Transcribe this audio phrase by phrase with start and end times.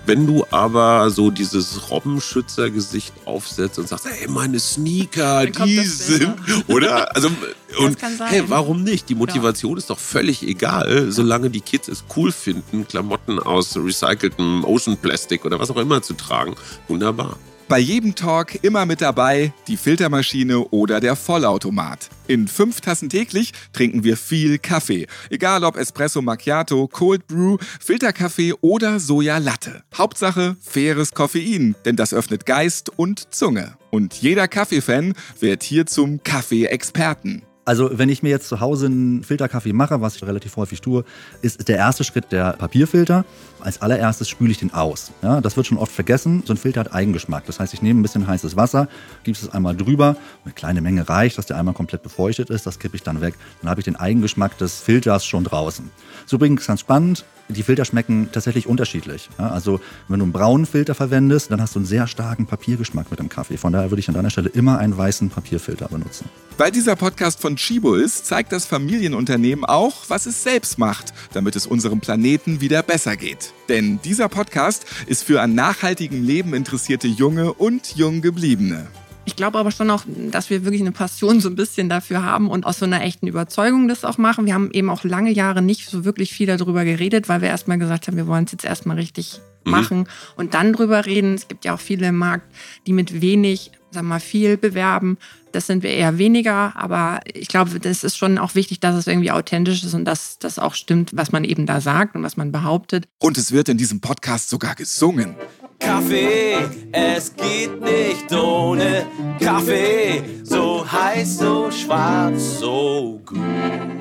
[0.05, 6.35] Wenn du aber so dieses Robbenschützergesicht aufsetzt und sagst, hey, meine Sneaker, die sind,
[6.67, 7.15] oder?
[7.15, 7.29] Also,
[7.77, 9.09] und hey, warum nicht?
[9.09, 9.77] Die Motivation ja.
[9.77, 15.45] ist doch völlig egal, solange die Kids es cool finden, Klamotten aus recyceltem Ocean Plastic
[15.45, 16.55] oder was auch immer zu tragen.
[16.87, 17.37] Wunderbar.
[17.71, 22.09] Bei jedem Talk immer mit dabei die Filtermaschine oder der Vollautomat.
[22.27, 25.07] In fünf Tassen täglich trinken wir viel Kaffee.
[25.29, 29.83] Egal ob Espresso Macchiato, Cold Brew, Filterkaffee oder Soja Latte.
[29.97, 33.77] Hauptsache faires Koffein, denn das öffnet Geist und Zunge.
[33.89, 37.43] Und jeder Kaffeefan wird hier zum Kaffee-Experten.
[37.63, 41.03] Also wenn ich mir jetzt zu Hause einen Filterkaffee mache, was ich relativ häufig tue,
[41.43, 43.23] ist der erste Schritt der Papierfilter.
[43.59, 45.11] Als allererstes spüle ich den aus.
[45.21, 46.41] Ja, das wird schon oft vergessen.
[46.45, 47.45] So ein Filter hat Eigengeschmack.
[47.45, 48.87] Das heißt, ich nehme ein bisschen heißes Wasser,
[49.23, 50.15] gebe es einmal drüber.
[50.43, 52.65] Eine kleine Menge reicht, dass der einmal komplett befeuchtet ist.
[52.65, 53.35] Das kippe ich dann weg.
[53.61, 55.91] Dann habe ich den Eigengeschmack des Filters schon draußen.
[56.25, 59.29] So übrigens ganz spannend die Filter schmecken tatsächlich unterschiedlich.
[59.37, 63.09] Ja, also wenn du einen braunen Filter verwendest, dann hast du einen sehr starken Papiergeschmack
[63.11, 63.57] mit dem Kaffee.
[63.57, 66.29] Von daher würde ich an deiner Stelle immer einen weißen Papierfilter benutzen.
[66.57, 71.55] Weil dieser Podcast von Chibo ist, zeigt das Familienunternehmen auch, was es selbst macht, damit
[71.55, 73.53] es unserem Planeten wieder besser geht.
[73.69, 78.87] Denn dieser Podcast ist für an nachhaltigem Leben interessierte Junge und Junggebliebene.
[79.25, 82.49] Ich glaube aber schon auch, dass wir wirklich eine Passion so ein bisschen dafür haben
[82.49, 84.45] und aus so einer echten Überzeugung das auch machen.
[84.45, 87.77] Wir haben eben auch lange Jahre nicht so wirklich viel darüber geredet, weil wir erstmal
[87.77, 89.71] gesagt haben, wir wollen es jetzt erstmal richtig mhm.
[89.71, 91.35] machen und dann drüber reden.
[91.35, 92.53] Es gibt ja auch viele im Markt,
[92.87, 95.17] die mit wenig, sagen wir mal, viel bewerben.
[95.51, 99.07] Das sind wir eher weniger, aber ich glaube, das ist schon auch wichtig, dass es
[99.07, 102.37] irgendwie authentisch ist und dass das auch stimmt, was man eben da sagt und was
[102.37, 103.05] man behauptet.
[103.19, 105.35] Und es wird in diesem Podcast sogar gesungen.
[105.79, 109.05] Kaffee, es geht nicht ohne
[109.39, 110.23] Kaffee.
[110.43, 114.00] So heiß, so schwarz, so gut.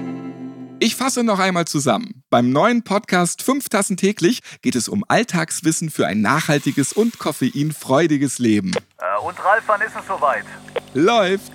[0.90, 2.24] Ich fasse noch einmal zusammen.
[2.30, 8.40] Beim neuen Podcast 5 Tassen täglich geht es um Alltagswissen für ein nachhaltiges und koffeinfreudiges
[8.40, 8.72] Leben.
[8.98, 10.44] Äh, und Ralf, wann ist es soweit?
[10.92, 11.52] Läuft.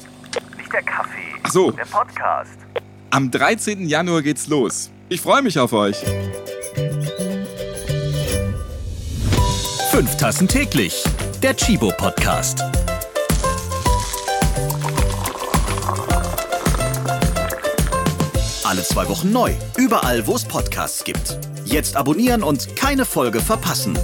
[0.56, 1.36] Nicht der Kaffee.
[1.44, 1.72] Ach so.
[1.72, 2.58] Der Podcast.
[3.10, 3.90] Am 13.
[3.90, 4.90] Januar geht's los.
[5.10, 5.98] Ich freue mich auf euch.
[9.92, 11.04] Fünf Tassen täglich.
[11.44, 12.64] Der Chibo Podcast.
[18.66, 19.54] Alle zwei Wochen neu.
[19.78, 21.38] Überall, wo es Podcasts gibt.
[21.66, 23.96] Jetzt abonnieren und keine Folge verpassen.